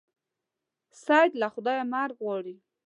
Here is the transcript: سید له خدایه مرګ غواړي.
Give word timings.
سید 1.03 1.31
له 1.41 1.47
خدایه 1.53 1.83
مرګ 1.93 2.15
غواړي. 2.25 2.55